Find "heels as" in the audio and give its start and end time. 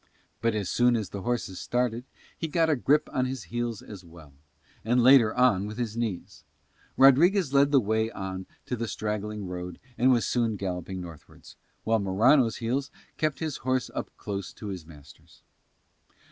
3.53-4.03